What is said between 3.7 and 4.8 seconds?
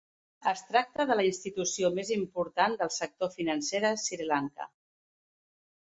de Sri Lanka.